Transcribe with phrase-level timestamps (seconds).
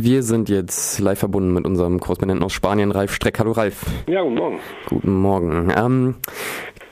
[0.00, 3.40] Wir sind jetzt live verbunden mit unserem Korrespondenten aus Spanien, Ralf Streck.
[3.40, 3.84] Hallo Ralf.
[4.06, 4.60] Ja, guten Morgen.
[4.86, 5.72] Guten Morgen.
[5.76, 6.14] Ähm,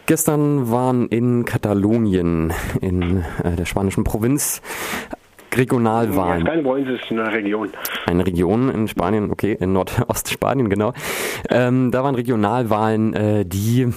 [0.06, 4.60] gestern waren in Katalonien, in äh, der spanischen Provinz,
[5.54, 6.44] Regionalwahlen.
[6.44, 7.68] Ja, keine Provinz, ist eine Region.
[8.06, 10.92] Eine Region in Spanien, okay, in Nordostspanien, genau.
[11.48, 13.88] Ähm, da waren Regionalwahlen, äh, die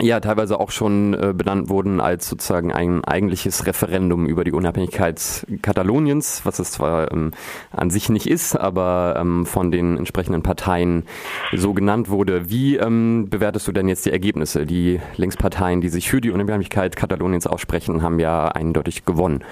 [0.00, 5.46] ja teilweise auch schon äh, benannt wurden als sozusagen ein eigentliches Referendum über die Unabhängigkeit
[5.62, 7.32] Kataloniens, was es zwar ähm,
[7.70, 11.04] an sich nicht ist, aber ähm, von den entsprechenden Parteien
[11.52, 12.50] so genannt wurde.
[12.50, 14.66] Wie ähm, bewertest du denn jetzt die Ergebnisse?
[14.66, 19.44] Die Linksparteien, die sich für die Unabhängigkeit Kataloniens aussprechen, haben ja eindeutig gewonnen.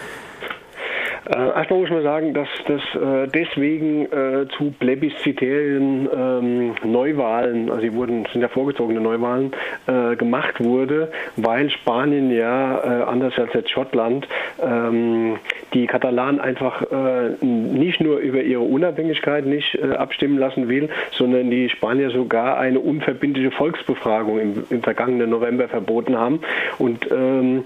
[1.28, 7.82] Äh, erstmal muss man sagen, dass das äh, deswegen äh, zu plebiszitären ähm, Neuwahlen, also
[7.82, 9.52] sie wurden, sind ja vorgezogene Neuwahlen,
[10.18, 14.26] gemacht wurde, weil Spanien ja, anders als jetzt Schottland,
[14.60, 15.36] ähm,
[15.72, 16.82] die Katalanen einfach
[17.40, 23.50] nicht nur über ihre Unabhängigkeit nicht abstimmen lassen will, sondern die Spanier sogar eine unverbindliche
[23.50, 26.40] Volksbefragung im, im vergangenen November verboten haben.
[26.78, 27.64] Und ähm,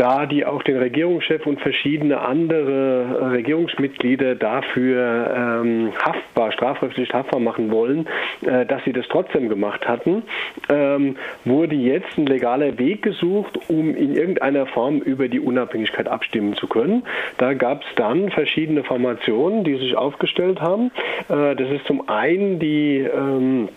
[0.00, 7.70] da die auch den Regierungschef und verschiedene andere Regierungsmitglieder dafür ähm, haftbar, strafrechtlich haftbar machen
[7.70, 8.08] wollen,
[8.40, 10.22] äh, dass sie das trotzdem gemacht hatten,
[10.70, 16.54] ähm, wurde jetzt ein legaler Weg gesucht, um in irgendeiner Form über die Unabhängigkeit abstimmen
[16.54, 17.02] zu können.
[17.36, 20.92] Da gab es dann verschiedene Formationen, die sich aufgestellt haben.
[21.28, 23.68] Äh, das ist zum einen die ähm,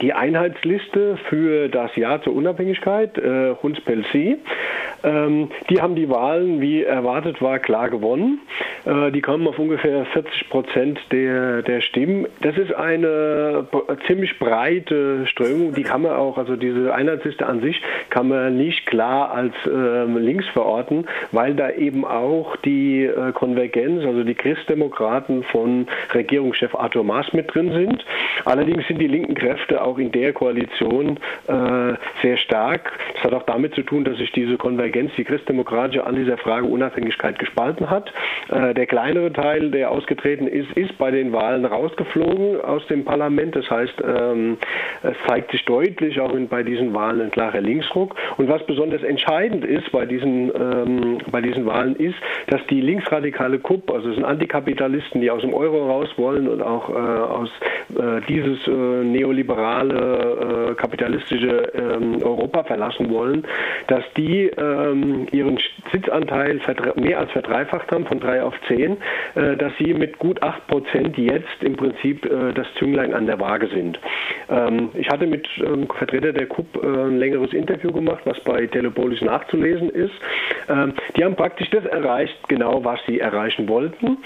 [0.00, 4.38] die Einheitsliste für das Jahr zur Unabhängigkeit, äh, Hunspelsi.
[5.04, 8.40] Ähm, die haben die Wahlen, wie erwartet war, klar gewonnen.
[8.84, 12.26] Äh, die kommen auf ungefähr 40 Prozent der, der Stimmen.
[12.40, 13.66] Das ist eine
[14.06, 15.74] ziemlich breite Strömung.
[15.74, 20.04] Die kann man auch, also diese Einheitsliste an sich, kann man nicht klar als äh,
[20.04, 27.04] links verorten, weil da eben auch die äh, Konvergenz, also die Christdemokraten von Regierungschef Arthur
[27.04, 28.04] Maas mit drin sind.
[28.44, 32.92] Allerdings sind die linken Kräfte auch in der Koalition äh, sehr stark.
[33.14, 36.66] Das hat auch damit zu tun, dass sich diese Konvergenz, die christdemokratische, an dieser Frage
[36.66, 38.12] Unabhängigkeit gespalten hat.
[38.48, 43.56] Äh, der kleinere Teil, der ausgetreten ist, ist bei den Wahlen rausgeflogen aus dem Parlament.
[43.56, 44.58] Das heißt, ähm,
[45.02, 48.14] es zeigt sich deutlich auch bei diesen Wahlen ein klarer Linksruck.
[48.36, 52.16] Und was besonders entscheidend ist bei diesen, ähm, bei diesen Wahlen ist,
[52.48, 56.62] dass die linksradikale KUP, also es sind Antikapitalisten, die aus dem Euro raus wollen und
[56.62, 57.50] auch äh, aus
[57.96, 63.44] äh, dieses äh, neoliberale, äh, kapitalistische ähm, Europa verlassen wollen,
[63.88, 64.50] dass die
[64.84, 65.58] ähm, ihren
[65.92, 66.60] Sitzanteil
[66.96, 68.96] mehr als verdreifacht haben, von drei auf zehn,
[69.34, 73.98] dass sie mit gut acht Prozent jetzt im Prinzip das Zünglein an der Waage sind.
[74.48, 75.46] Ähm, ich hatte mit
[75.96, 80.14] Vertreter der KUP ein längeres Interview gemacht, was bei Telepolis nachzulesen ist.
[81.16, 84.18] Die haben praktisch das erreicht, genau was sie erreichen wollten,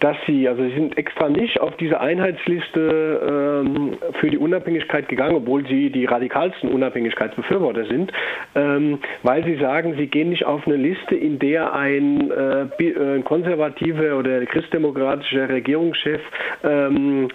[0.00, 5.36] dass sie, also sie sind extra nicht auf diese Einheitsliste ähm, für die Unabhängigkeit gegangen,
[5.36, 8.12] obwohl sie die radikalsten Unabhängigkeitsbefürworter sind,
[8.54, 13.22] ähm, weil sie sagen, sie gehen nicht auf eine Liste, in der ein, äh, äh
[13.22, 16.20] konservativer oder christdemokratischer Regierungschef
[16.62, 17.28] ähm,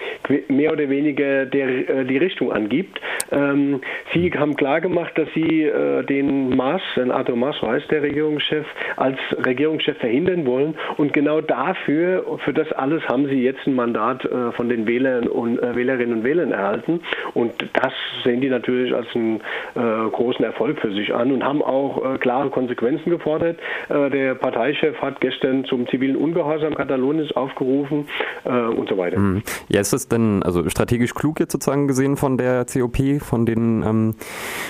[0.48, 3.00] mehr oder weniger der, äh, die Richtung angibt.
[3.32, 3.82] Ähm,
[4.14, 8.66] sie haben klargemacht, dass sie äh, den Maas, Arthur Maas heißt der Regierungschef,
[8.98, 14.26] als Regierungschef verhindern wollen und genau dafür, für das alles haben sie jetzt ein Mandat
[14.26, 17.02] äh, von den Wählern und äh, Wählerinnen und Wählern erhalten.
[17.34, 17.94] Und das
[18.24, 19.42] sehen die natürlich als einen
[19.74, 22.18] großen Erfolg für sich an und haben auch äh,
[22.50, 23.60] klare Konsequenzen gefordert.
[23.90, 28.08] Äh, der Parteichef hat gestern zum zivilen Ungehorsam Kataloniens aufgerufen
[28.46, 29.20] äh, und so weiter.
[29.20, 29.44] Mhm.
[29.70, 33.84] Ja, ist das denn also strategisch klug jetzt sozusagen gesehen von der COP, von den
[33.84, 34.16] ähm,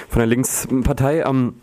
[0.09, 1.23] von der Linkspartei?
[1.25, 1.55] Ähm,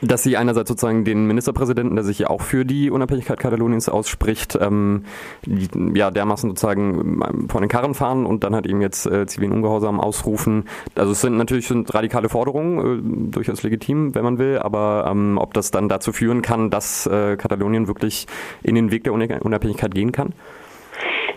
[0.00, 4.58] dass sie einerseits sozusagen den Ministerpräsidenten, der sich ja auch für die Unabhängigkeit Kataloniens ausspricht,
[4.60, 5.04] ähm,
[5.44, 9.26] die, ja dermaßen sozusagen ähm, vor den Karren fahren und dann halt eben jetzt äh,
[9.26, 10.64] zivilen Ungehorsam ausrufen.
[10.94, 15.38] Also es sind natürlich sind radikale Forderungen, äh, durchaus legitim, wenn man will, aber ähm,
[15.38, 18.26] ob das dann dazu führen kann, dass äh, Katalonien wirklich
[18.62, 20.32] in den Weg der Unabhängigkeit gehen kann?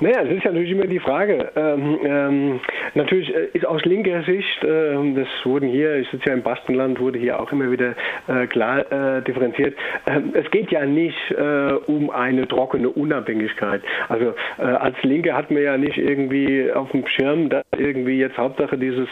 [0.01, 1.51] Naja, es ist ja natürlich immer die Frage.
[1.55, 2.59] Ähm, ähm,
[2.93, 6.99] natürlich äh, ist aus linker Sicht, äh, das wurden hier, ich sitze ja im Baskenland,
[6.99, 7.95] wurde hier auch immer wieder
[8.27, 9.75] äh, klar äh, differenziert.
[10.07, 13.81] Ähm, es geht ja nicht äh, um eine trockene Unabhängigkeit.
[14.07, 18.37] Also äh, als Linke hat man ja nicht irgendwie auf dem Schirm, dass irgendwie jetzt
[18.37, 19.07] Hauptsache dieses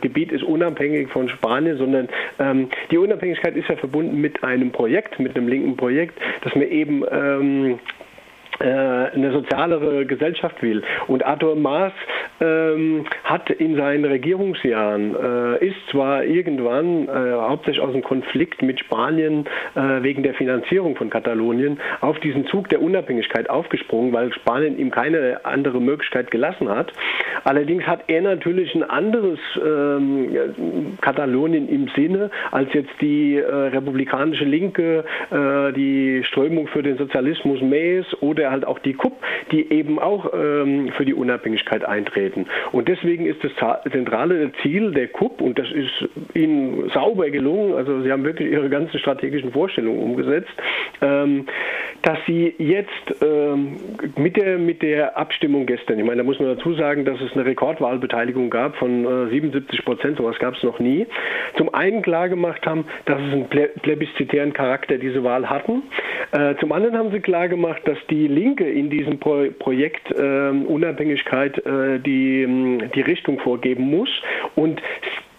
[0.00, 2.08] Gebiet ist unabhängig von Spanien, sondern
[2.38, 6.68] ähm, die Unabhängigkeit ist ja verbunden mit einem Projekt, mit einem linken Projekt, dass man
[6.68, 7.97] eben ähm, äh,
[8.60, 10.82] eine sozialere Gesellschaft will.
[11.06, 11.92] Und Arthur Maas
[12.40, 18.80] ähm, hat in seinen Regierungsjahren, äh, ist zwar irgendwann äh, hauptsächlich aus dem Konflikt mit
[18.80, 24.78] Spanien äh, wegen der Finanzierung von Katalonien auf diesen Zug der Unabhängigkeit aufgesprungen, weil Spanien
[24.78, 26.92] ihm keine andere Möglichkeit gelassen hat.
[27.44, 34.44] Allerdings hat er natürlich ein anderes ähm, Katalonien im Sinne als jetzt die äh, republikanische
[34.44, 39.14] Linke, äh, die Strömung für den Sozialismus Mays oder halt auch die KUP,
[39.52, 42.46] die eben auch ähm, für die Unabhängigkeit eintreten.
[42.72, 43.52] Und deswegen ist das
[43.90, 48.68] zentrale Ziel der KUP, und das ist ihnen sauber gelungen, also sie haben wirklich ihre
[48.68, 50.50] ganzen strategischen Vorstellungen umgesetzt,
[51.00, 51.46] ähm,
[52.02, 53.76] dass sie jetzt ähm,
[54.16, 57.32] mit, der, mit der Abstimmung gestern, ich meine, da muss man dazu sagen, dass es
[57.32, 61.06] eine Rekordwahlbeteiligung gab von äh, 77 Prozent, sowas gab es noch nie,
[61.56, 65.82] zum einen klargemacht haben, dass es einen plebiszitären Charakter diese Wahl hatten.
[66.32, 71.58] Äh, zum anderen haben sie klargemacht, dass die Linke in diesem Pro Projekt äh, Unabhängigkeit
[71.66, 74.10] äh, die, die Richtung vorgeben muss.
[74.54, 74.80] Und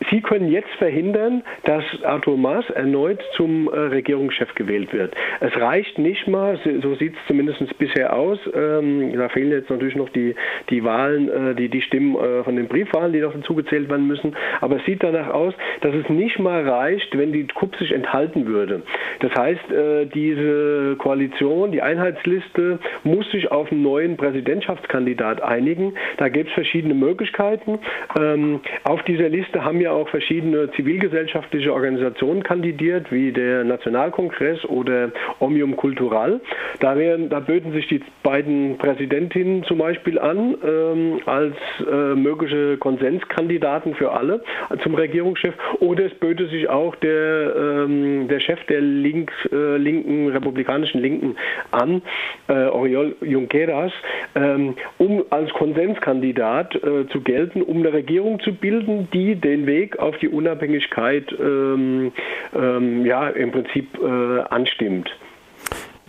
[0.10, 5.14] Sie können jetzt verhindern, dass Arthur Maas erneut zum äh, Regierungschef gewählt wird.
[5.40, 8.40] Es reicht nicht mal, so sieht es zumindest bisher aus.
[8.54, 10.36] Ähm, da fehlen jetzt natürlich noch die,
[10.70, 14.36] die Wahlen, äh, die, die Stimmen äh, von den Briefwahlen, die noch dazugezählt werden müssen.
[14.62, 18.48] Aber es sieht danach aus, dass es nicht mal reicht, wenn die KUP sich enthalten
[18.48, 18.82] würde.
[19.20, 25.94] Das heißt, äh, diese Koalition, die Einheitsliste, muss sich auf einen neuen Präsidentschaftskandidat einigen.
[26.18, 27.80] Da gibt es verschiedene Möglichkeiten.
[28.20, 34.66] Ähm, auf dieser Liste haben ja auch auch verschiedene zivilgesellschaftliche Organisationen kandidiert, wie der Nationalkongress
[34.66, 36.40] oder Omnium Cultural.
[36.80, 42.78] Da, wären, da böten sich die beiden Präsidentinnen zum Beispiel an ähm, als äh, mögliche
[42.78, 44.42] Konsenskandidaten für alle
[44.84, 45.54] zum Regierungschef.
[45.80, 51.36] Oder es böte sich auch der, ähm, der Chef der links, äh, linken, republikanischen Linken
[51.72, 52.02] an,
[52.48, 53.92] äh, Oriol Junqueras,
[54.36, 59.89] ähm, um als Konsenskandidat äh, zu gelten, um eine Regierung zu bilden, die den Weg
[59.90, 62.12] Weg auf die Unabhängigkeit ähm,
[62.56, 65.10] ähm, ja, im Prinzip äh, anstimmt.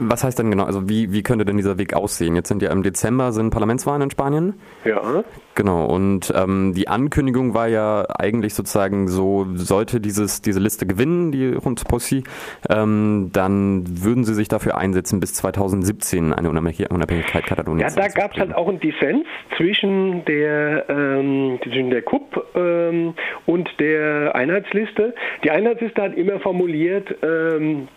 [0.03, 2.35] Was heißt denn genau, also wie, wie könnte denn dieser Weg aussehen?
[2.35, 4.55] Jetzt sind ja im Dezember sind Parlamentswahlen in Spanien.
[4.87, 5.25] Ja.
[5.55, 11.33] Genau, und ähm, die Ankündigung war ja eigentlich sozusagen so, sollte dieses, diese Liste gewinnen,
[11.33, 12.25] die Rund Possi,
[12.71, 18.33] ähm, dann würden sie sich dafür einsetzen, bis 2017 eine Unabhängigkeit Kataloniens Ja, da gab
[18.33, 19.27] es halt auch einen Dissens
[19.59, 23.13] zwischen der, ähm, zwischen der KUP ähm,
[23.45, 25.15] und der Einheitsliste.
[25.45, 27.89] Die Einheitsliste hat immer formuliert, ähm,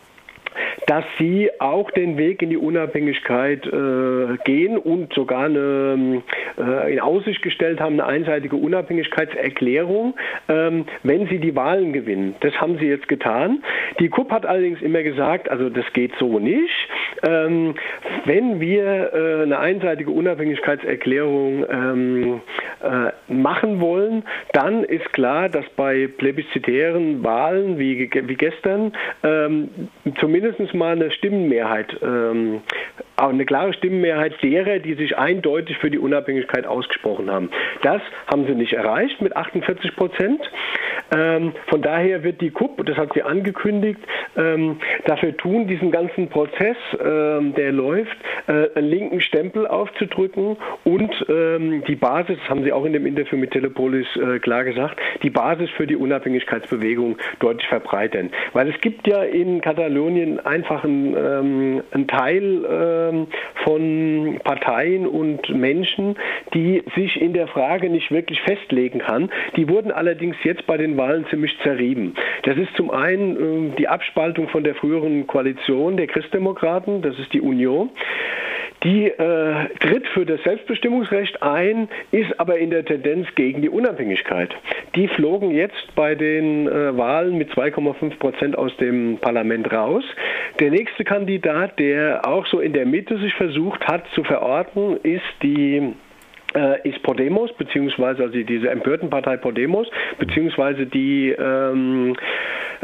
[0.88, 6.22] dass sie auch den Weg in die Unabhängigkeit äh, gehen und sogar eine,
[6.58, 10.16] äh, in Aussicht gestellt haben, eine einseitige Unabhängigkeitserklärung,
[10.50, 12.36] ähm, wenn sie die Wahlen gewinnen.
[12.42, 13.64] Das haben sie jetzt getan.
[14.00, 16.74] Die KUP hat allerdings immer gesagt, also das geht so nicht.
[17.24, 17.76] Ähm,
[18.26, 22.42] wenn wir äh, eine einseitige Unabhängigkeitserklärung ähm,
[22.84, 29.70] äh, machen wollen, dann ist klar, dass bei plebiszitären Wahlen wie, wie gestern ähm,
[30.44, 32.62] zumindest mal eine Stimmenmehrheit, ähm,
[33.16, 37.50] eine klare Stimmenmehrheit derer, die sich eindeutig für die Unabhängigkeit ausgesprochen haben.
[37.82, 40.42] Das haben sie nicht erreicht mit 48 Prozent.
[41.16, 44.00] Ähm, von daher wird die KUP, das hat sie angekündigt,
[44.36, 48.18] ähm, dafür tun, diesen ganzen Prozess, ähm, der läuft,
[48.48, 53.06] äh, einen linken Stempel aufzudrücken und ähm, die Basis, das haben sie auch in dem
[53.06, 58.32] Interview mit Telepolis äh, klar gesagt, die Basis für die Unabhängigkeitsbewegung deutlich verbreitern.
[58.54, 63.28] Weil es gibt ja in Katalonien einfach einen, ähm, einen Teil ähm,
[63.64, 66.16] von Parteien und Menschen,
[66.54, 69.32] die sich in der Frage nicht wirklich festlegen kann.
[69.56, 72.16] Die wurden allerdings jetzt bei den Wahlen ziemlich zerrieben.
[72.44, 77.34] Das ist zum einen äh, die Abspaltung von der früheren Koalition der Christdemokraten, das ist
[77.34, 77.90] die Union.
[78.84, 84.54] Die äh, tritt für das Selbstbestimmungsrecht ein, ist aber in der Tendenz gegen die Unabhängigkeit.
[84.96, 90.04] Die flogen jetzt bei den äh, Wahlen mit 2,5 Prozent aus dem Parlament raus.
[90.60, 95.22] Der nächste Kandidat, der auch so in der Mitte sich versucht hat zu verorten, ist
[95.42, 95.94] die
[96.84, 99.88] ist Podemos, beziehungsweise also diese empörten Partei Podemos,
[100.20, 102.16] beziehungsweise die ähm,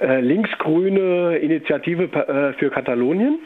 [0.01, 3.39] äh, linksgrüne Initiative äh, für Katalonien.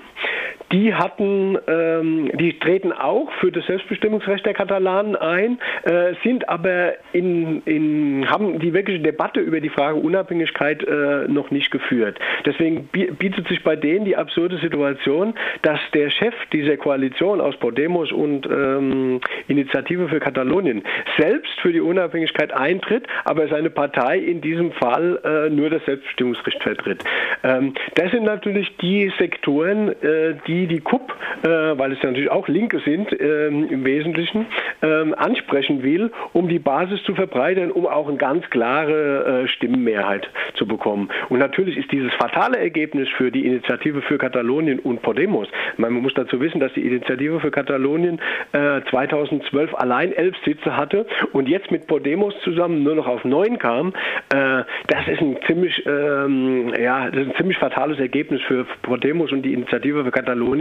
[0.74, 6.94] Die hatten, ähm, die treten auch für das Selbstbestimmungsrecht der Katalanen ein, äh, sind aber
[7.12, 12.18] in, in, haben die wirkliche Debatte über die Frage Unabhängigkeit äh, noch nicht geführt.
[12.46, 18.12] Deswegen bietet sich bei denen die absurde Situation, dass der Chef dieser Koalition aus Podemos
[18.12, 20.84] und ähm, Initiative für Katalonien
[21.20, 26.64] selbst für die Unabhängigkeit eintritt, aber seine Partei in diesem Fall äh, nur das Selbstbestimmungsrecht
[26.64, 27.04] vertritt.
[27.44, 32.10] Ähm, das sind natürlich die Sektoren, äh, die die die KUP, äh, weil es ja
[32.10, 34.46] natürlich auch Linke sind ähm, im Wesentlichen,
[34.82, 40.28] ähm, ansprechen will, um die Basis zu verbreitern, um auch eine ganz klare äh, Stimmenmehrheit
[40.56, 41.10] zu bekommen.
[41.30, 46.14] Und natürlich ist dieses fatale Ergebnis für die Initiative für Katalonien und Podemos, man muss
[46.14, 48.20] dazu wissen, dass die Initiative für Katalonien
[48.54, 53.60] äh, 2012 allein elf Sitze hatte und jetzt mit Podemos zusammen nur noch auf neun
[53.60, 53.94] kam.
[54.34, 59.32] Äh, das ist ein ziemlich, ähm, ja, das ist ein ziemlich fatales Ergebnis für Podemos
[59.32, 60.53] und die Initiative für Katalonien,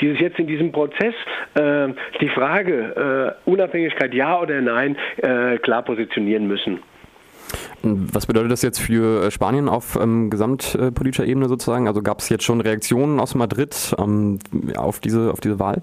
[0.00, 1.14] die sich jetzt in diesem Prozess
[1.54, 1.88] äh,
[2.20, 6.80] die Frage äh, Unabhängigkeit ja oder nein äh, klar positionieren müssen.
[7.82, 11.88] Was bedeutet das jetzt für äh, Spanien auf ähm, gesamtpolitischer Ebene sozusagen?
[11.88, 14.38] Also gab es jetzt schon Reaktionen aus Madrid ähm,
[14.76, 15.82] auf, diese, auf diese Wahl?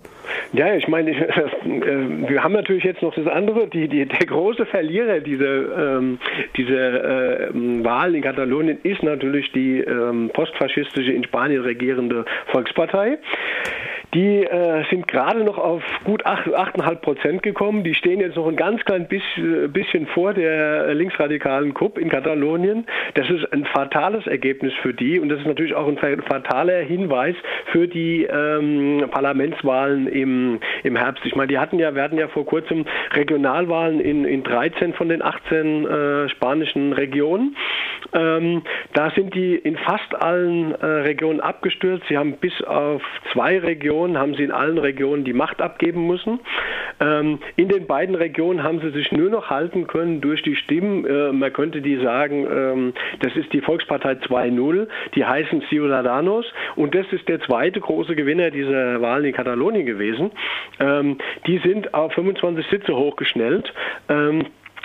[0.54, 3.68] Ja, ich meine, ich, äh, wir haben natürlich jetzt noch das andere.
[3.68, 6.20] Die, die, der große Verlierer dieser, ähm,
[6.56, 7.50] dieser äh,
[7.84, 13.18] Wahl in Katalonien ist natürlich die ähm, postfaschistische in Spanien regierende Volkspartei.
[14.14, 17.84] Die äh, sind gerade noch auf gut 8,5 Prozent gekommen.
[17.84, 22.86] Die stehen jetzt noch ein ganz klein bisschen, bisschen vor der linksradikalen KUP in Katalonien.
[23.16, 27.36] Das ist ein fatales Ergebnis für die und das ist natürlich auch ein fataler Hinweis
[27.72, 31.26] für die ähm, Parlamentswahlen im, im Herbst.
[31.26, 35.10] Ich meine, die hatten ja, wir hatten ja vor kurzem Regionalwahlen in, in 13 von
[35.10, 37.58] den 18 äh, spanischen Regionen.
[38.14, 42.06] Ähm, da sind die in fast allen äh, Regionen abgestürzt.
[42.08, 43.02] Sie haben bis auf
[43.34, 46.39] zwei Regionen Regionen haben sie in allen Regionen die Macht abgeben müssen.
[47.00, 51.06] Ähm, in den beiden Regionen haben sie sich nur noch halten können durch die Stimmen.
[51.06, 56.94] Äh, man könnte die sagen, ähm, das ist die Volkspartei 2.0, die heißen Ciudadanos und
[56.94, 60.32] das ist der zweite große Gewinner dieser Wahlen in Katalonien gewesen.
[60.80, 63.74] Ähm, die sind auf 25 Sitze hochgeschnellt.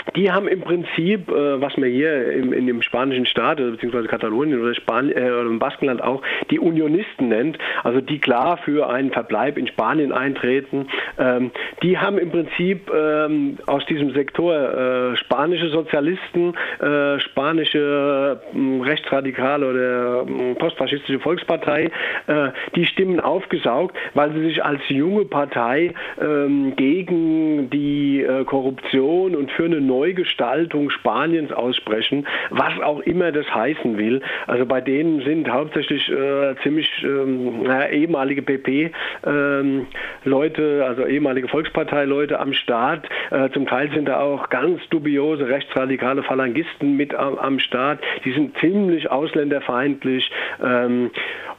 [0.07, 4.09] Ähm, die haben im Prinzip, äh, was man hier im, in dem spanischen Staat, beziehungsweise
[4.09, 8.89] Katalonien oder, Span äh, oder im Baskenland auch die Unionisten nennt, also die klar für
[8.89, 10.87] einen Verbleib in Spanien eintreten,
[11.19, 11.51] ähm,
[11.83, 19.69] die haben im Prinzip ähm, aus diesem Sektor äh, spanische Sozialisten, äh, spanische äh, rechtsradikale
[19.69, 21.91] oder äh, postfaschistische Volkspartei
[22.27, 29.35] äh, die Stimmen aufgesaugt, weil sie sich als junge Partei ähm, gegen die äh, Korruption
[29.35, 34.23] und für eine Neugestaltung Spaniens aussprechen, was auch immer das heißen will.
[34.47, 38.93] Also bei denen sind hauptsächlich äh, ziemlich ähm, naja, ehemalige PP-Leute,
[39.27, 43.07] ähm, also ehemalige Volksparteileute am Start.
[43.31, 48.01] Äh, zum Teil sind da auch ganz dubiose rechtsradikale Phalangisten mit am, am Start.
[48.25, 50.31] Die sind ziemlich ausländerfeindlich.
[50.65, 51.11] Ähm,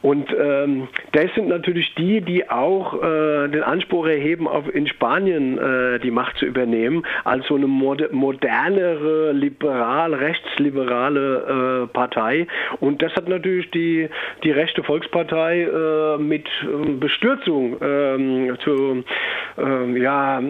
[0.04, 5.56] und ähm, das sind natürlich die, die auch äh, den Anspruch erheben, auf in Spanien
[5.56, 12.46] äh, die Macht zu übernehmen, als so eine Mod modernere, liberal, rechtsliberale äh, Partei.
[12.80, 14.08] Und das hat natürlich die,
[14.42, 19.04] die rechte Volkspartei äh, mit ähm, Bestürzung ähm, zu
[19.58, 20.42] ähm, ja,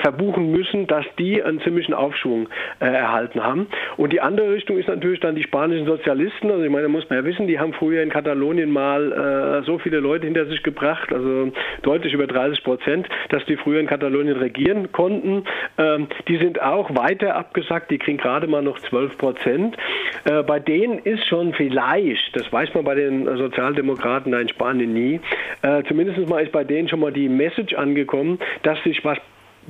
[0.00, 2.48] verbuchen müssen, dass die einen ziemlichen Aufschwung
[2.80, 3.66] äh, erhalten haben.
[3.98, 6.50] Und die andere Richtung ist natürlich dann die spanischen Sozialisten.
[6.50, 9.66] Also ich meine, da muss man ja wissen, die haben früher in Katalonien mal äh,
[9.66, 13.86] so viele Leute hinter sich gebracht, also deutlich über 30 Prozent, dass die früher in
[13.86, 15.44] Katalonien regieren konnten.
[15.76, 19.76] Ähm, die sind auch weit weiter abgesagt, die kriegen gerade mal noch 12 Prozent.
[20.24, 25.20] Äh, bei denen ist schon vielleicht, das weiß man bei den Sozialdemokraten in Spanien nie,
[25.62, 29.18] äh, zumindest mal ist bei denen schon mal die Message angekommen, dass sich was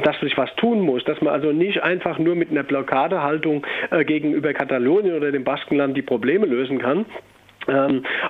[0.00, 4.04] dass sich was tun muss, dass man also nicht einfach nur mit einer Blockadehaltung äh,
[4.04, 7.04] gegenüber Katalonien oder dem Baskenland die Probleme lösen kann,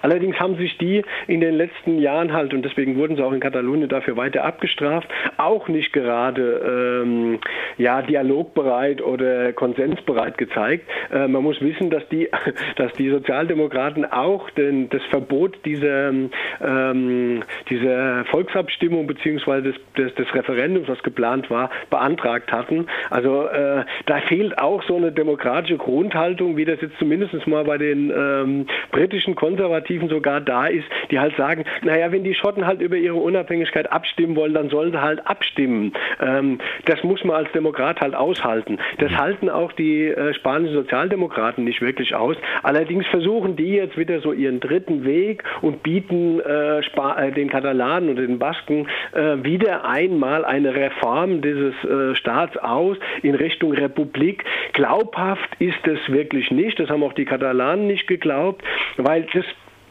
[0.02, 3.40] allerdings haben sich die in den letzten Jahren halt, und deswegen wurden sie auch in
[3.40, 7.38] Katalonien dafür weiter abgestraft, auch nicht gerade ähm,
[7.76, 10.88] ja, dialogbereit oder konsensbereit gezeigt.
[11.12, 12.28] Äh, man muss wissen, dass die,
[12.76, 19.62] dass die Sozialdemokraten auch den, das Verbot dieser, ähm, dieser Volksabstimmung bzw.
[19.62, 22.86] Des, des, des, Referendums, was geplant war, beantragt hatten.
[23.10, 27.78] Also äh, da fehlt auch so eine demokratische Grundhaltung, wie das jetzt zumindest mal bei
[27.78, 32.66] den ähm, britischen britischen Konservativen sogar da ist, die halt sagen, naja, wenn die Schotten
[32.66, 35.92] halt über ihre Unabhängigkeit abstimmen wollen, dann sollen sie halt abstimmen.
[36.20, 38.78] Ähm, das muss man als Demokrat halt aushalten.
[38.98, 39.18] Das mhm.
[39.18, 42.36] halten auch die äh, spanischen Sozialdemokraten nicht wirklich aus.
[42.62, 48.10] Allerdings versuchen die jetzt wieder so ihren dritten Weg und bieten äh, äh, den Katalanen
[48.10, 54.44] und den Basken äh, wieder einmal eine Reform dieses äh, Staats aus in Richtung Republik.
[54.72, 56.78] Glaubhaft ist es wirklich nicht.
[56.78, 58.62] Das haben auch die Katalanen nicht geglaubt,
[58.96, 59.44] weil weil das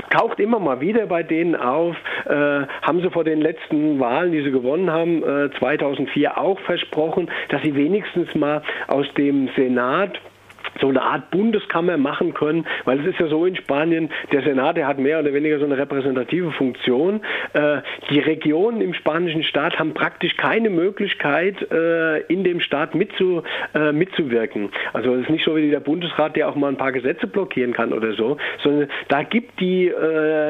[0.10, 2.32] taucht immer mal wieder bei denen auf, äh,
[2.82, 7.62] haben sie vor den letzten Wahlen, die sie gewonnen haben, äh, 2004 auch versprochen, dass
[7.64, 10.20] sie wenigstens mal aus dem Senat
[10.80, 14.78] so eine Art Bundeskammer machen können, weil es ist ja so in Spanien, der Senat,
[14.78, 17.22] der hat mehr oder weniger so eine repräsentative Funktion.
[17.54, 23.44] Äh, die Regionen im spanischen Staat haben praktisch keine Möglichkeit, äh, in dem Staat mitzu,
[23.74, 24.70] äh, mitzuwirken.
[24.94, 27.74] Also es ist nicht so wie der Bundesrat, der auch mal ein paar Gesetze blockieren
[27.74, 29.92] kann oder so, sondern da gibt die,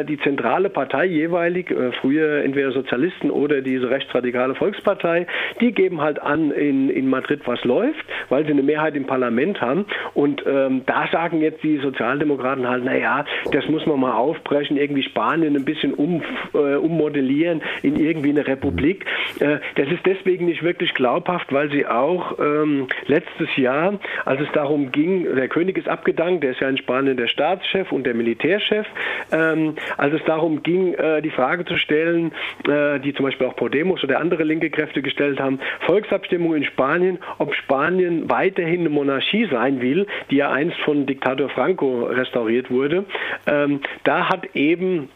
[0.07, 5.27] die zentrale Partei jeweilig, früher entweder Sozialisten oder diese rechtsradikale Volkspartei,
[5.61, 9.61] die geben halt an in, in Madrid, was läuft, weil sie eine Mehrheit im Parlament
[9.61, 9.85] haben
[10.17, 15.03] und ähm, da sagen jetzt die Sozialdemokraten halt, naja, das muss man mal aufbrechen, irgendwie
[15.03, 16.23] Spanien ein bisschen um,
[16.55, 19.05] äh, ummodellieren in irgendwie eine Republik.
[19.39, 24.47] Äh, das ist deswegen nicht wirklich glaubhaft, weil sie auch ähm, letztes Jahr, als es
[24.53, 28.15] darum ging, der König ist abgedankt, der ist ja in Spanien der Staatschef und der
[28.15, 28.87] Militärchef,
[29.31, 32.31] ähm, als es darum ging, äh, die Frage zu stellen,
[32.67, 37.19] äh, die zum Beispiel auch Podemos oder andere linke Kräfte gestellt haben, Volksabstimmung in Spanien,
[37.37, 43.05] ob Spanien weiterhin eine Monarchie sein will, die ja einst von Diktator Franco restauriert wurde.
[43.45, 45.09] Ähm, da hat eben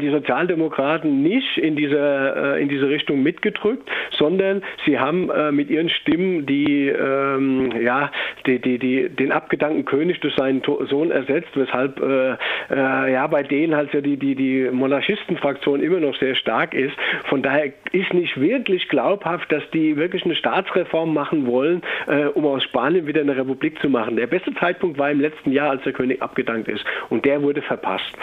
[0.00, 1.98] die Sozialdemokraten nicht in diese,
[2.56, 8.10] äh, in diese Richtung mitgedrückt, sondern sie haben äh, mit ihren Stimmen die, ähm, ja,
[8.46, 12.32] die, die, die, den abgedankten König durch seinen Sohn ersetzt, weshalb äh,
[12.70, 16.94] äh, ja, bei denen halt die, die, die Monarchistenfraktion immer noch sehr stark ist.
[17.28, 22.46] Von daher ist nicht wirklich glaubhaft, dass die wirklich eine Staatsreform machen wollen, äh, um
[22.46, 24.16] aus Spanien wieder eine Republik zu machen.
[24.16, 27.62] Der beste Zeitpunkt war im letzten Jahr, als der König abgedankt ist und der wurde
[27.62, 28.16] verpasst.